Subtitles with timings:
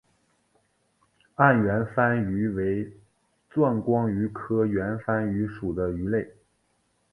[1.35, 2.91] 暗圆帆鱼为
[3.51, 6.27] 钻光鱼科圆帆鱼属的鱼类。